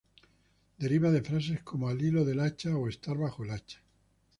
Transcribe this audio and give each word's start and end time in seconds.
Deriva 0.79 1.11
de 1.11 1.21
frases 1.21 1.61
como 1.61 1.87
"al 1.87 1.99
filo 1.99 2.25
del 2.25 2.39
hacha" 2.39 2.75
o 2.75 2.89
"estar 2.89 3.15
bajo 3.17 3.43
el 3.43 3.51
hacha". 3.51 3.81